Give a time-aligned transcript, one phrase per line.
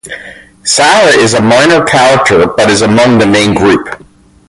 [0.63, 4.03] Sara is a minor character but is among the main group.